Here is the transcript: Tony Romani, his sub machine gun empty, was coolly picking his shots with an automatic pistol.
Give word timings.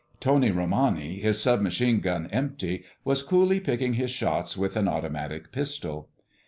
Tony 0.19 0.49
Romani, 0.49 1.19
his 1.19 1.39
sub 1.39 1.61
machine 1.61 1.99
gun 1.99 2.27
empty, 2.31 2.83
was 3.03 3.21
coolly 3.21 3.59
picking 3.59 3.93
his 3.93 4.09
shots 4.09 4.57
with 4.57 4.75
an 4.75 4.87
automatic 4.87 5.51
pistol. 5.51 6.09